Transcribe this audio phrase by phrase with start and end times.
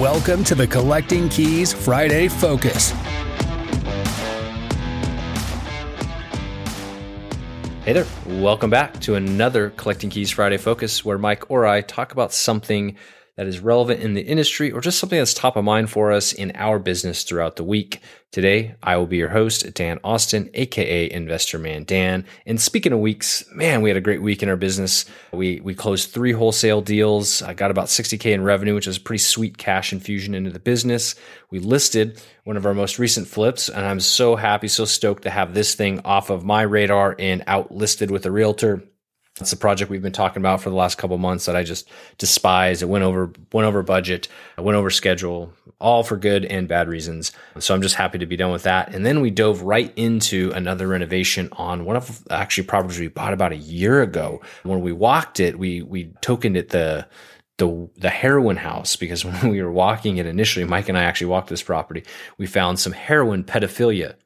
[0.00, 2.92] Welcome to the Collecting Keys Friday Focus.
[7.84, 12.12] Hey there, welcome back to another Collecting Keys Friday Focus where Mike or I talk
[12.12, 12.96] about something
[13.40, 16.34] that is relevant in the industry or just something that's top of mind for us
[16.34, 18.02] in our business throughout the week.
[18.32, 22.26] Today, I will be your host, Dan Austin, aka Investor Man Dan.
[22.44, 25.06] And speaking of weeks, man, we had a great week in our business.
[25.32, 27.40] We we closed three wholesale deals.
[27.40, 30.58] I got about 60k in revenue, which is a pretty sweet cash infusion into the
[30.60, 31.14] business.
[31.50, 35.30] We listed one of our most recent flips, and I'm so happy, so stoked to
[35.30, 38.84] have this thing off of my radar and out listed with a realtor.
[39.40, 41.88] It's a project we've been talking about for the last couple months that I just
[42.18, 42.82] despise.
[42.82, 47.32] It went over went over budget, went over schedule, all for good and bad reasons.
[47.58, 48.94] So I'm just happy to be done with that.
[48.94, 53.32] And then we dove right into another renovation on one of actually properties we bought
[53.32, 54.42] about a year ago.
[54.62, 57.06] When we walked it, we we tokened it the
[57.56, 61.28] the the heroin house because when we were walking it initially, Mike and I actually
[61.28, 62.04] walked this property.
[62.36, 64.16] We found some heroin pedophilia,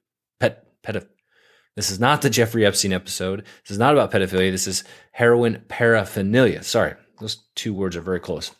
[0.40, 1.08] pet pedophilia
[1.76, 3.40] this is not the Jeffrey Epstein episode.
[3.62, 4.50] This is not about pedophilia.
[4.50, 6.62] This is heroin paraphernalia.
[6.62, 8.52] Sorry, those two words are very close.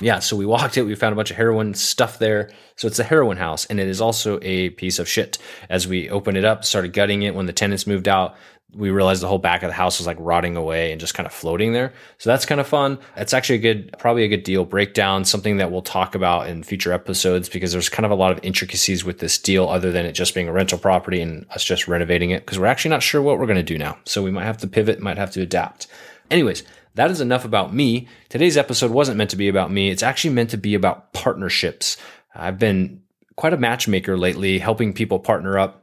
[0.00, 0.82] Yeah, so we walked it.
[0.82, 2.50] We found a bunch of heroin stuff there.
[2.76, 5.38] So it's a heroin house, and it is also a piece of shit.
[5.68, 8.34] As we opened it up, started gutting it when the tenants moved out,
[8.74, 11.26] we realized the whole back of the house was like rotting away and just kind
[11.26, 11.92] of floating there.
[12.18, 12.98] So that's kind of fun.
[13.16, 16.62] It's actually a good, probably a good deal breakdown, something that we'll talk about in
[16.62, 20.06] future episodes because there's kind of a lot of intricacies with this deal other than
[20.06, 23.02] it just being a rental property and us just renovating it because we're actually not
[23.02, 23.98] sure what we're going to do now.
[24.04, 25.86] So we might have to pivot, might have to adapt.
[26.30, 26.62] Anyways,
[26.94, 28.08] that is enough about me.
[28.28, 29.90] Today's episode wasn't meant to be about me.
[29.90, 31.96] It's actually meant to be about partnerships.
[32.34, 33.02] I've been
[33.36, 35.80] quite a matchmaker lately, helping people partner up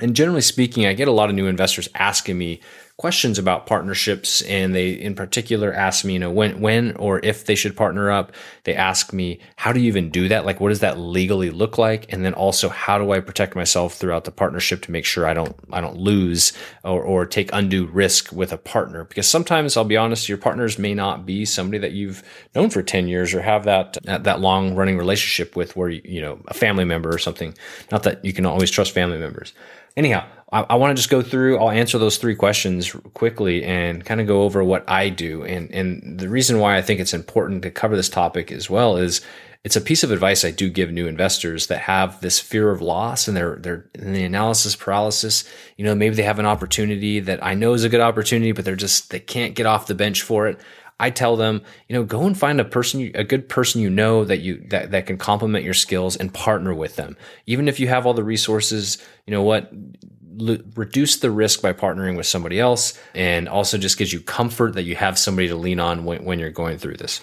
[0.00, 2.60] and generally speaking, I get a lot of new investors asking me
[2.98, 7.46] questions about partnerships, and they, in particular, ask me, you know, when, when or if
[7.46, 8.32] they should partner up.
[8.64, 10.44] They ask me, how do you even do that?
[10.44, 12.12] Like, what does that legally look like?
[12.12, 15.32] And then also, how do I protect myself throughout the partnership to make sure I
[15.32, 19.04] don't, I don't lose or, or take undue risk with a partner?
[19.04, 22.24] Because sometimes, I'll be honest, your partners may not be somebody that you've
[22.56, 26.40] known for ten years or have that that long running relationship with, where you know,
[26.48, 27.54] a family member or something.
[27.92, 29.52] Not that you can always trust family members
[29.98, 31.58] anyhow, I, I want to just go through.
[31.58, 35.44] I'll answer those three questions quickly and kind of go over what I do.
[35.44, 38.96] And and the reason why I think it's important to cover this topic as well
[38.96, 39.20] is
[39.64, 42.80] it's a piece of advice I do give new investors that have this fear of
[42.80, 45.44] loss and they're they're in the analysis paralysis.
[45.76, 48.64] You know, maybe they have an opportunity that I know is a good opportunity, but
[48.64, 50.60] they're just they can't get off the bench for it.
[51.00, 54.24] I tell them, you know, go and find a person, a good person you know
[54.24, 57.16] that you that, that can complement your skills and partner with them.
[57.46, 59.72] Even if you have all the resources, you know what,
[60.40, 64.74] L- reduce the risk by partnering with somebody else, and also just gives you comfort
[64.74, 67.20] that you have somebody to lean on when, when you're going through this.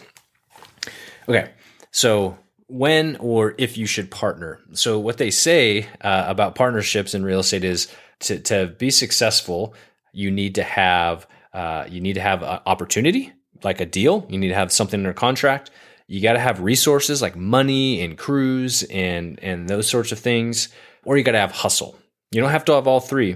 [1.27, 1.51] Okay,
[1.91, 2.37] so
[2.67, 4.59] when or if you should partner.
[4.73, 7.87] So what they say uh, about partnerships in real estate is
[8.21, 9.75] to to be successful,
[10.13, 13.31] you need to have uh, you need to have opportunity
[13.63, 14.25] like a deal.
[14.29, 15.71] You need to have something under contract.
[16.07, 20.69] You got to have resources like money and crews and and those sorts of things,
[21.03, 21.97] or you got to have hustle.
[22.35, 23.29] You don't have to have all three.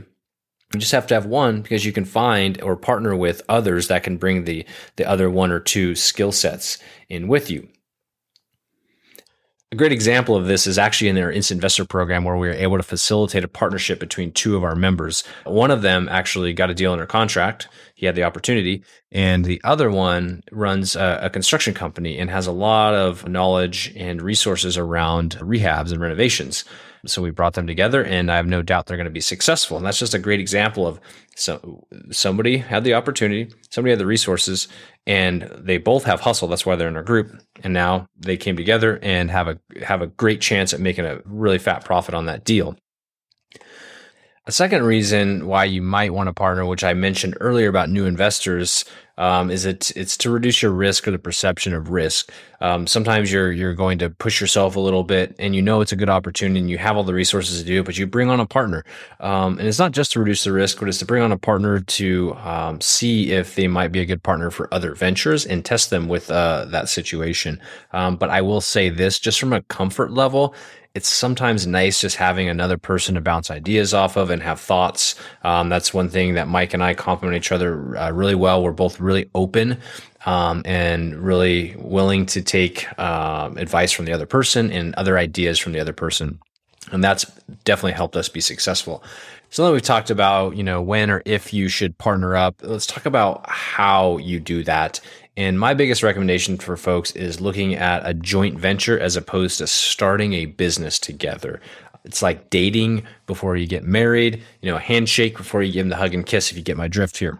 [0.73, 4.03] You just have to have one because you can find or partner with others that
[4.03, 4.65] can bring the
[4.97, 7.69] the other one or two skill sets in with you.
[9.71, 12.53] A great example of this is actually in our instant investor program where we were
[12.53, 15.23] able to facilitate a partnership between two of our members.
[15.45, 17.69] One of them actually got a deal under contract.
[17.95, 18.83] He had the opportunity.
[19.13, 23.93] And the other one runs a, a construction company and has a lot of knowledge
[23.95, 26.65] and resources around rehabs and renovations.
[27.05, 29.77] So we brought them together, and I have no doubt they're going to be successful.
[29.77, 30.99] And that's just a great example of
[31.35, 34.67] so somebody had the opportunity, somebody had the resources,
[35.07, 36.47] and they both have hustle.
[36.47, 37.31] That's why they're in a group.
[37.63, 41.21] And now they came together and have a have a great chance at making a
[41.25, 42.75] really fat profit on that deal.
[44.49, 48.07] A second reason why you might want to partner, which I mentioned earlier about new
[48.07, 48.83] investors,
[49.19, 52.31] um, is it it's to reduce your risk or the perception of risk.
[52.59, 55.91] Um, sometimes you're you're going to push yourself a little bit, and you know it's
[55.91, 58.31] a good opportunity, and you have all the resources to do it, but you bring
[58.31, 58.83] on a partner,
[59.19, 61.37] um, and it's not just to reduce the risk, but it's to bring on a
[61.37, 65.63] partner to um, see if they might be a good partner for other ventures and
[65.63, 67.61] test them with uh, that situation.
[67.93, 70.55] Um, but I will say this, just from a comfort level,
[70.99, 75.15] it's sometimes nice just having another person to bounce ideas off of and have thoughts.
[75.45, 78.61] Um, that's one thing that Mike and I complement each other uh, really well.
[78.61, 79.77] We're both really open
[80.25, 85.57] um, and really willing to take um, advice from the other person and other ideas
[85.57, 86.37] from the other person.
[86.91, 87.23] And that's
[87.63, 89.01] definitely helped us be successful.
[89.51, 92.55] So then we've talked about, you know, when or if you should partner up.
[92.61, 94.99] Let's talk about how you do that
[95.39, 99.67] And my biggest recommendation for folks is looking at a joint venture as opposed to
[99.67, 101.61] starting a business together.
[102.03, 105.91] It's like dating before you get married, you know, a handshake before you give them
[105.91, 107.39] the hug and kiss, if you get my drift here.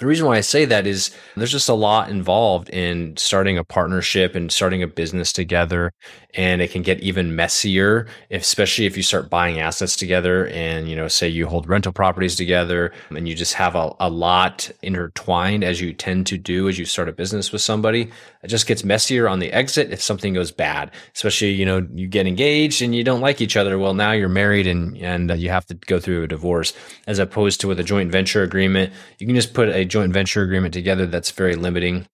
[0.00, 3.64] The reason why I say that is there's just a lot involved in starting a
[3.64, 5.92] partnership and starting a business together.
[6.34, 10.94] And it can get even messier, especially if you start buying assets together and, you
[10.94, 15.64] know, say you hold rental properties together and you just have a, a lot intertwined
[15.64, 18.10] as you tend to do as you start a business with somebody.
[18.42, 22.06] It just gets messier on the exit if something goes bad, especially, you know, you
[22.06, 23.76] get engaged and you don't like each other.
[23.76, 26.72] Well, now you're married and, and you have to go through a divorce
[27.08, 28.92] as opposed to with a joint venture agreement.
[29.18, 32.06] You can just put a joint venture agreement together that's very limiting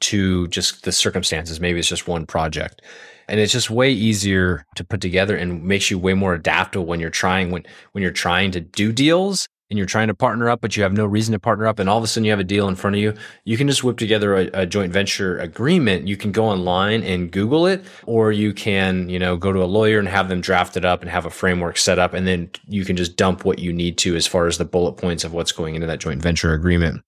[0.00, 1.60] to just the circumstances.
[1.60, 2.82] Maybe it's just one project.
[3.28, 7.00] And it's just way easier to put together and makes you way more adaptable when
[7.00, 10.60] you're trying when when you're trying to do deals and you're trying to partner up,
[10.60, 12.40] but you have no reason to partner up, and all of a sudden you have
[12.40, 13.14] a deal in front of you,
[13.44, 16.06] you can just whip together a, a, joint venture agreement.
[16.06, 19.66] You can go online and Google it, or you can, you know, go to a
[19.66, 22.50] lawyer and have them draft it up and have a framework set up, and then
[22.66, 25.32] you can just dump what you need to as far as the bullet points of
[25.32, 27.02] what's going into that joint venture agreement.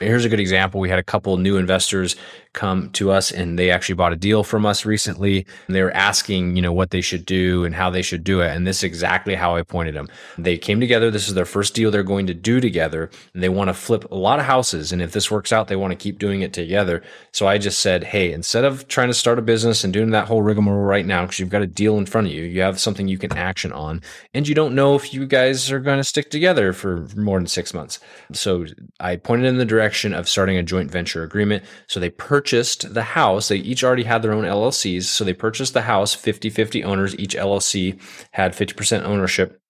[0.00, 0.80] Here's a good example.
[0.80, 2.16] We had a couple new investors
[2.54, 5.46] come to us and they actually bought a deal from us recently.
[5.68, 8.56] They were asking, you know, what they should do and how they should do it.
[8.56, 10.08] And this is exactly how I pointed them.
[10.38, 11.10] They came together.
[11.10, 13.10] This is their first deal they're going to do together.
[13.34, 14.92] And they want to flip a lot of houses.
[14.92, 17.02] And if this works out, they want to keep doing it together.
[17.32, 20.28] So I just said, hey, instead of trying to start a business and doing that
[20.28, 22.78] whole rigmarole right now, because you've got a deal in front of you, you have
[22.80, 24.00] something you can action on,
[24.32, 27.46] and you don't know if you guys are going to stick together for more than
[27.46, 27.98] six months.
[28.32, 28.66] So
[29.00, 31.64] I pointed in the direction of starting a joint venture agreement.
[31.88, 33.48] So they purchased the house.
[33.48, 35.04] They each already had their own LLCs.
[35.04, 37.18] So they purchased the house 50 50 owners.
[37.18, 38.00] Each LLC
[38.32, 39.60] had 50% ownership.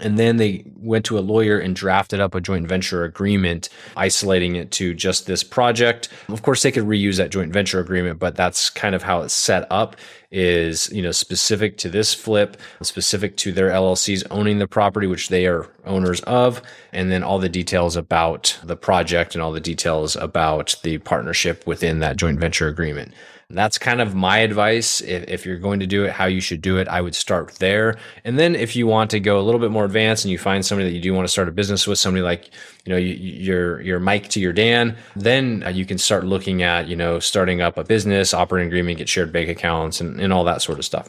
[0.00, 4.56] And then they went to a lawyer and drafted up a joint venture agreement, isolating
[4.56, 6.08] it to just this project.
[6.28, 9.32] Of course, they could reuse that joint venture agreement, but that's kind of how it's
[9.32, 9.96] set up
[10.30, 15.28] is, you know, specific to this flip, specific to their LLCs owning the property, which
[15.28, 16.62] they are owners of,
[16.92, 21.66] and then all the details about the project and all the details about the partnership
[21.66, 23.12] within that joint venture agreement.
[23.48, 25.00] That's kind of my advice.
[25.00, 27.54] If, if, you're going to do it, how you should do it, I would start
[27.60, 27.96] there.
[28.24, 30.66] And then if you want to go a little bit more advanced and you find
[30.66, 32.50] somebody that you do want to start a business with, somebody like,
[32.84, 36.88] you know, your, your Mike to your Dan, then uh, you can start looking at,
[36.88, 40.44] you know, starting up a business, operating agreement, get shared bank accounts and, and all
[40.44, 41.08] that sort of stuff.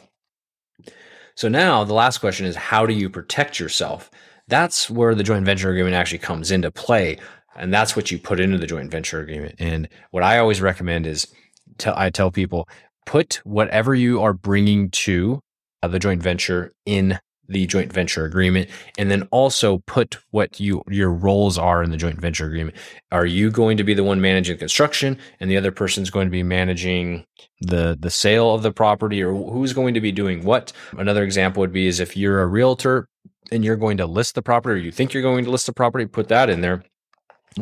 [1.34, 4.10] So now the last question is how do you protect yourself?
[4.48, 7.18] That's where the joint venture agreement actually comes into play.
[7.56, 9.56] And that's what you put into the joint venture agreement.
[9.58, 11.26] And what I always recommend is
[11.76, 12.68] tell I tell people
[13.06, 15.40] put whatever you are bringing to
[15.82, 18.68] uh, the joint venture in the joint venture agreement
[18.98, 22.76] and then also put what you your roles are in the joint venture agreement.
[23.10, 26.32] Are you going to be the one managing construction and the other person's going to
[26.32, 27.24] be managing
[27.60, 30.72] the the sale of the property or who's going to be doing what?
[30.96, 33.08] Another example would be is if you're a realtor
[33.50, 35.72] and you're going to list the property or you think you're going to list the
[35.72, 36.84] property put that in there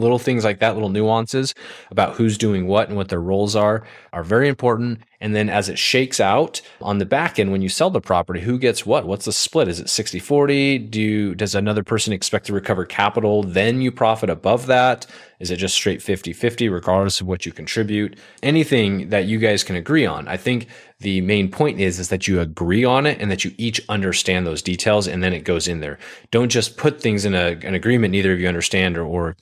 [0.00, 1.54] little things like that little nuances
[1.90, 5.00] about who's doing what and what their roles are are very important.
[5.20, 8.40] And then as it shakes out on the back end when you sell the property
[8.40, 9.06] who gets what?
[9.06, 9.68] What's the split?
[9.68, 14.30] Is it 60 40 do does another person expect to recover capital then you profit
[14.30, 15.06] above that?
[15.38, 18.18] Is it just straight 50 50 regardless of what you contribute?
[18.42, 20.28] Anything that you guys can agree on.
[20.28, 20.68] I think
[21.00, 24.46] the main point is is that you agree on it and that you each understand
[24.46, 25.98] those details and then it goes in there.
[26.30, 29.36] Don't just put things in a, an agreement neither of you understand or, or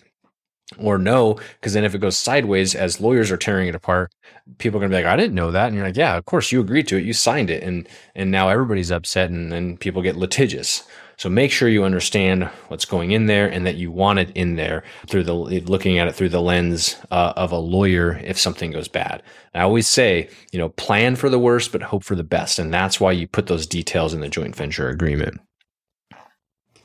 [0.79, 4.13] or no, because then if it goes sideways as lawyers are tearing it apart,
[4.59, 5.67] people are gonna be like, I didn't know that.
[5.67, 8.31] And you're like, Yeah, of course you agreed to it, you signed it, and and
[8.31, 10.85] now everybody's upset and then people get litigious.
[11.17, 14.57] So make sure you understand what's going in there and that you want it in
[14.57, 18.73] there through the looking at it through the lens uh, of a lawyer if something
[18.73, 19.23] goes bad.
[19.53, 22.59] And I always say, you know, plan for the worst but hope for the best,
[22.59, 25.41] and that's why you put those details in the joint venture agreement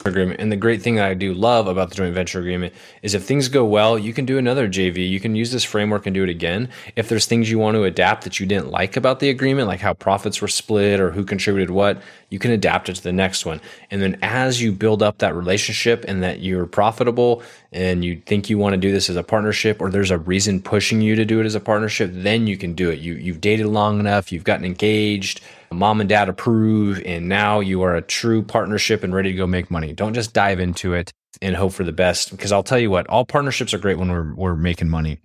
[0.06, 0.40] agreement.
[0.40, 3.24] And the great thing that I do love about the joint venture agreement is if
[3.24, 5.10] things go well, you can do another JV.
[5.10, 6.70] You can use this framework and do it again.
[6.96, 9.82] If there's things you want to adapt that you didn't like about the agreement, like
[9.82, 13.46] how profits were split or who contributed what, you can adapt it to the next
[13.46, 13.60] one.
[13.92, 18.50] And then as you build up that relationship and that you're profitable and you think
[18.50, 21.26] you want to do this as a partnership or there's a reason pushing you to
[21.26, 23.00] do it as a partnership, then you can do it.
[23.00, 25.42] You you've dated long enough, you've gotten engaged,
[25.72, 29.48] mom and dad approve, and now you are a true partnership and ready to go
[29.48, 29.94] make money.
[29.94, 31.12] Don't just dive into it
[31.42, 34.12] and hope for the best because I'll tell you what, all partnerships are great when
[34.12, 35.20] we're we're making money.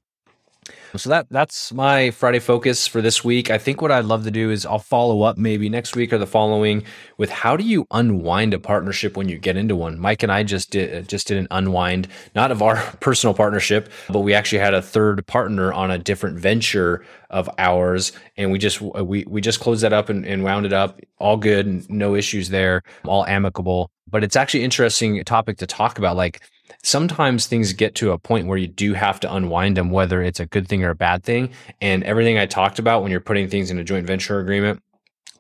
[0.97, 3.51] So that that's my Friday focus for this week.
[3.51, 6.19] I think what I'd love to do is I'll follow up maybe next week or
[6.19, 6.85] the following
[7.19, 9.99] with how do you unwind a partnership when you get into one.
[9.99, 13.89] Mike and I just did uh, just did an unwind, not of our personal partnership,
[14.09, 18.59] but we actually had a third partner on a different venture of ours, and we
[18.61, 21.01] just uh, we we just closed that up and, and wound it up.
[21.19, 23.91] All good, no issues there, all amicable.
[24.09, 26.41] But it's actually interesting topic to talk about, like
[26.83, 30.41] sometimes things get to a point where you do have to unwind them, whether it's
[30.41, 31.51] a good thing or a bad thing.
[31.81, 34.83] And everything I talked about when you're putting things in a joint venture agreement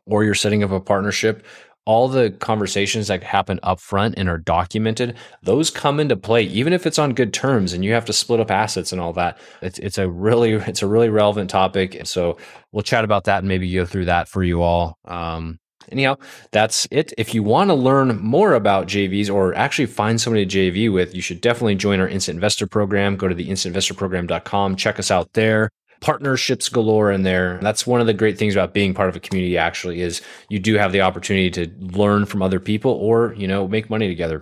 [0.07, 1.45] or you're setting up a partnership,
[1.87, 6.73] all the conversations that happen up front and are documented, those come into play, even
[6.73, 9.38] if it's on good terms and you have to split up assets and all that.
[9.61, 11.95] It's, it's a really, it's a really relevant topic.
[11.95, 12.38] And so
[12.73, 14.99] we'll chat about that and maybe go through that for you all.
[15.04, 15.59] Um,
[15.90, 16.16] Anyhow,
[16.52, 17.12] that's it.
[17.18, 21.14] If you want to learn more about JVs or actually find somebody to JV with,
[21.14, 23.16] you should definitely join our Instant Investor program.
[23.16, 25.70] Go to the instantinvestorprogram.com, check us out there.
[26.00, 27.58] Partnerships galore in there.
[27.62, 30.58] That's one of the great things about being part of a community actually is you
[30.58, 34.40] do have the opportunity to learn from other people or, you know, make money together.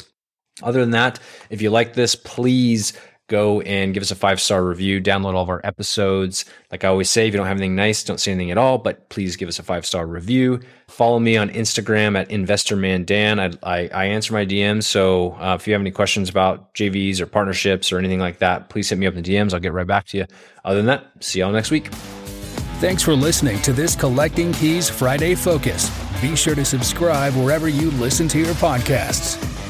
[0.63, 1.19] Other than that,
[1.51, 2.93] if you like this, please
[3.33, 6.45] go and give us a five star review, download all of our episodes.
[6.71, 8.79] Like I always say, if you don't have anything nice, don't say anything at all,
[8.79, 10.61] but please give us a five star review.
[10.89, 13.59] Follow me on Instagram at InvestorManDan.
[13.65, 14.85] I, I, I answer my DMs.
[14.85, 18.69] So uh, if you have any questions about JVs or partnerships or anything like that,
[18.69, 19.55] please hit me up in the DMs.
[19.55, 20.27] I'll get right back to you.
[20.65, 21.89] Other than that, see y'all next week.
[22.83, 25.91] Thanks for listening to this Collecting Keys Friday Focus.
[26.21, 29.62] Be sure to subscribe wherever you listen to your podcasts.